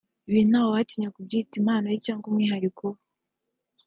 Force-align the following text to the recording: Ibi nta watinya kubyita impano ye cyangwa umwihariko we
Ibi 0.29 0.41
nta 0.49 0.61
watinya 0.69 1.09
kubyita 1.15 1.53
impano 1.61 1.85
ye 1.93 1.97
cyangwa 2.05 2.25
umwihariko 2.29 2.83
we 2.93 2.99